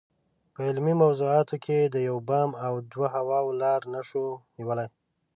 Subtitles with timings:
[0.53, 4.25] په علمي موضوعاتو کې د یو بام او دوه هوا لاره نشو
[4.57, 4.87] نیولای.